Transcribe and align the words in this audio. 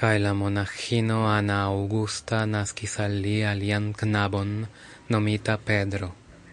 Kaj 0.00 0.08
la 0.22 0.32
monaĥino 0.38 1.18
Ana 1.34 1.58
Augusta 1.66 2.40
naskis 2.56 2.98
al 3.06 3.14
li 3.26 3.36
alian 3.54 3.88
knabon 4.02 4.52
nomita 5.16 5.60
Pedro. 5.70 6.14